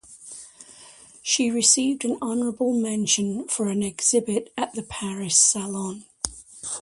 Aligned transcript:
She 1.21 1.51
received 1.51 2.03
an 2.05 2.17
honourable 2.23 2.73
mention 2.73 3.47
for 3.47 3.67
an 3.67 3.83
exhibit 3.83 4.51
at 4.57 4.73
the 4.73 4.81
Paris 4.81 5.37
Salon. 5.39 6.05